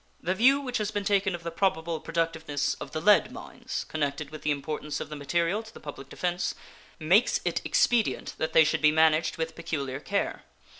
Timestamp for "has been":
0.79-1.03